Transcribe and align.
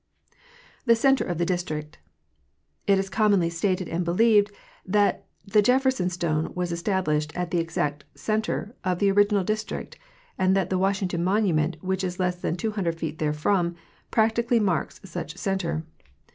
The 0.87 0.95
Center 0.95 1.23
of 1.23 1.37
the 1.37 1.45
District—It 1.45 2.97
is 2.97 3.07
commonly 3.07 3.51
stated 3.51 3.87
and 3.87 4.03
believed 4.03 4.51
that 4.83 5.27
the 5.45 5.61
Jefferson 5.61 6.09
stone 6.09 6.51
was 6.55 6.71
established 6.71 7.31
at 7.37 7.51
the 7.51 7.59
exact 7.59 8.05
center 8.15 8.73
of 8.83 8.97
the 8.97 9.11
original 9.11 9.43
District, 9.43 9.99
and 10.39 10.55
that 10.55 10.71
the 10.71 10.79
Washington 10.79 11.23
monument, 11.23 11.77
which 11.81 12.03
is 12.03 12.19
less 12.19 12.37
than 12.37 12.55
200 12.55 12.97
feet 12.97 13.19
therefrom, 13.19 13.75
practically 14.09 14.59
marks 14.59 14.99
such 15.05 15.37
center. 15.37 15.83